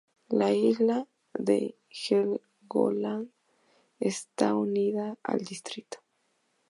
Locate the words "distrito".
5.45-5.99